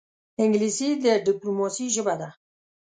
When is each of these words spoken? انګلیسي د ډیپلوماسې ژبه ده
انګلیسي 0.43 0.89
د 1.03 1.05
ډیپلوماسې 1.25 1.85
ژبه 1.95 2.13
ده 2.21 2.29